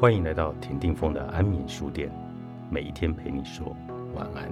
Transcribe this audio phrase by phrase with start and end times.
[0.00, 2.10] 欢迎来到田定峰的安眠书店，
[2.70, 3.76] 每一天陪你说
[4.14, 4.50] 晚安。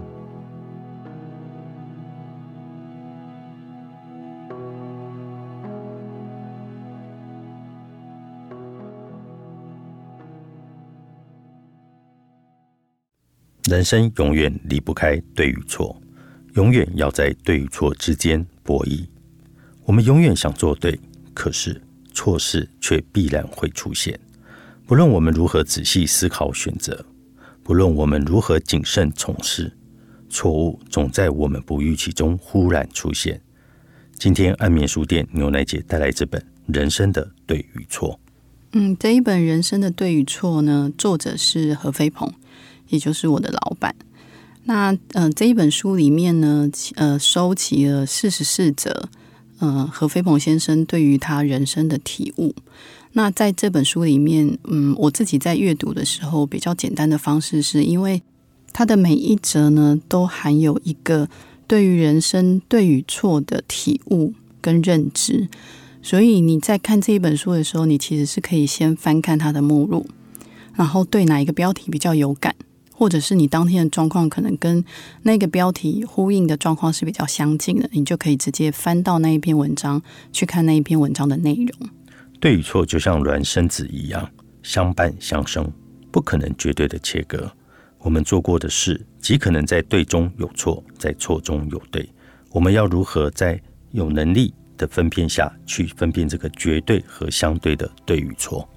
[13.71, 15.99] 人生永远离不开对与错，
[16.57, 19.09] 永远要在对与错之间博弈。
[19.87, 21.01] 我们永远想做对，
[21.33, 21.81] 可是
[22.13, 24.21] 错事却必然会出现。
[24.89, 27.05] 不论我们如何仔细思考选择，
[27.63, 29.71] 不论我们如何谨慎从事，
[30.31, 33.39] 错误总在我们不预期中忽然出现。
[34.15, 38.19] 今天安眠书店牛奶姐带来这本《人生的对与错》。
[38.73, 42.33] 嗯，这一本《人生的对与错》呢，作者是何飞鹏，
[42.89, 43.95] 也就是我的老板。
[44.65, 49.11] 那嗯，这一本书里面呢，呃，收集了四十四则，
[49.61, 52.55] 嗯，何飞鹏先生对于他人生的体悟。
[53.13, 58.23] 那在这本书里面，嗯，我自己在阅读的时候，比较简单的方式，是因为
[58.73, 61.29] 它的每一则呢，都含有一个
[61.67, 65.49] 对于人生对与错的体悟跟认知，
[66.03, 70.07] 所以你在看这一本书的时候，你其实是可以先翻看它的目录，
[70.75, 72.55] 然后对哪一个标题比较有感，
[72.99, 74.85] 或者是你当天的状况可能跟
[75.23, 81.89] 那个标题呼应的状况是比较相近的，你就可以直接翻到那一篇文章去看那一篇文章的内容。
[82.41, 84.29] 对与错就像孪生子一样，
[84.65, 85.71] 相伴相生，
[86.11, 87.49] 不可能绝对的切割。
[88.01, 92.09] 我们做过的事，极可能在对中有错，在错中有对。
[92.51, 93.61] 我们要如何在
[93.93, 98.69] 有能力的分辨下去分辨这个绝对和相对的对与错？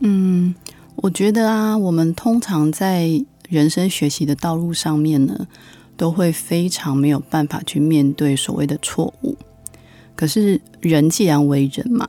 [0.00, 0.52] 嗯，
[0.96, 5.48] 我觉得啊，我们通常在人生学习的道路上面呢，
[5.96, 9.36] 都会非常没有办法去面对所谓的错误。
[10.14, 12.08] 可是人既然为人嘛。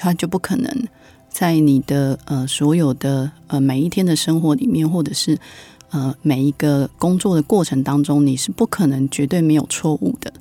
[0.00, 0.88] 他就不可能
[1.28, 5.36] 在你的呃所有的呃每一天的生活里面，或者是
[5.90, 10.32] 呃每一个工作的过程当中，你是不可能绝对没有错误的。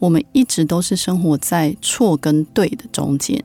[0.00, 3.44] 我们一直都是生活在错跟对的中间。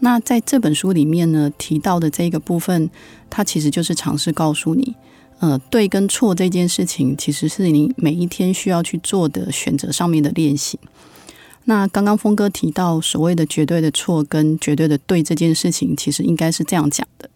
[0.00, 2.90] 那在这本书里面呢，提到的这个部分，
[3.30, 4.94] 它其实就是尝试告诉你，
[5.40, 10.78] 呃，对跟错这件事情，其实是你每一天需要去做的选择上面的练习。
[11.64, 17.30] 那刚刚峰哥提到所谓的绝对的错跟绝对的对这件事情，其实应该是这样讲的：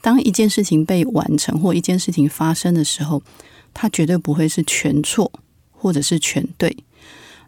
[0.00, 3.22] 当一件事情被完成或一件事情发生的时候，
[3.72, 5.30] 它绝对不会是全错
[5.70, 6.76] 或者是全对。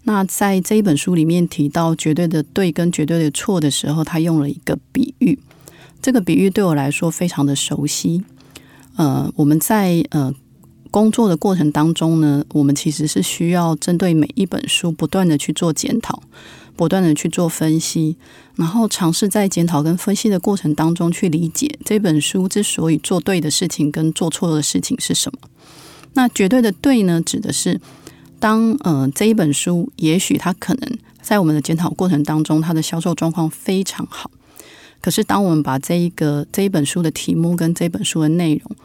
[0.05, 5.39] 那在这一本书里面提到绝对的对跟绝对的错的时候，他用了一个比喻。
[6.03, 8.23] 这个比喻对我来说非常的熟悉。
[8.97, 10.35] 呃，我们在呃。
[10.91, 16.23] 工作的过程当中呢，我们其实是需要针对每一本书不断的去做检讨，
[16.77, 18.17] 不断的去做分析，
[18.55, 25.49] 然后尝试在检讨跟分析的过程当中去理解这本书之所以做对的事情跟做错的事情是什么。
[26.13, 27.81] 那绝对的对呢，指的是
[28.39, 34.31] 当呃这一本书也许它可能在我们的检讨过程当中，它的销售状况非常好，
[35.05, 38.77] 可是当我们把这一个这一本书的题目跟这本书的内容。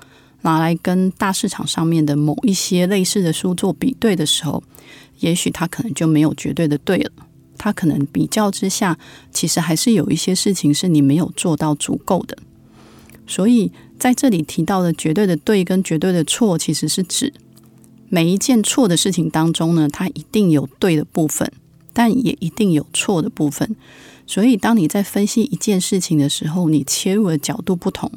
[0.42, 4.64] 拿来跟大市场上面的某一些类似的书做比对的时候，
[5.20, 7.12] 也许它可能就没有绝对的对了。
[7.58, 8.98] 它可能比较之下，
[9.34, 12.38] 其实还是有一些事情是你没有做到足够的。
[13.28, 17.34] 所以在这里提到的绝对的对跟绝对的错，其实是指
[18.08, 21.52] 每一件错的事情当中呢，它一定有对的部分，
[22.00, 23.76] 但也一定有错的部分。
[24.26, 28.10] 所以当你在分析一件事情的时候，你切入的角度不同。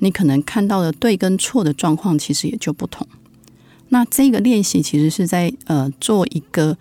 [0.00, 3.06] 你可能看到的对跟错的状况，其实也就不同。
[3.90, 6.76] 那这个练习其实是在呃做一个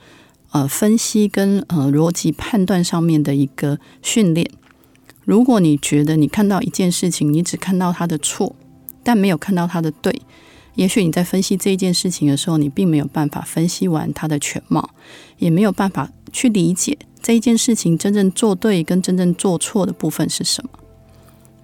[0.50, 4.50] 呃分析跟呃逻辑判断上面的一个训练。
[5.24, 8.56] 如果你觉得你看到一件事情，你只看到它的错，
[9.04, 10.20] 但没有看到它的对，
[10.74, 14.90] 也许你在分析这一件事情的时候，你并没有办法分析完它的全貌，
[15.38, 20.72] 也没有办法去理解这一件事情真正做对跟真正做错的部分是什么。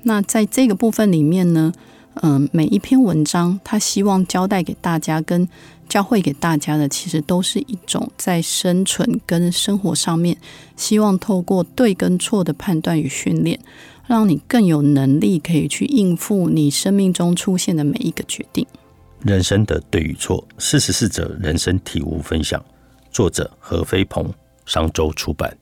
[0.04, 1.74] 那在这个部分里面呢，
[2.22, 5.48] 嗯，每一篇文章，他希望交代给大家、跟
[5.90, 10.38] 教会给大家的，其实都是一种在生存跟生活上面，
[10.76, 13.60] 希望透过对跟错的判断与训练，
[14.08, 18.66] 让你更有能力可以去应付你生命中出现的每一个决定。
[19.22, 22.64] 人生的对与错，四十四则人生体悟分享，
[23.12, 24.32] 作者何飞鹏，
[24.66, 25.56] 商周出版。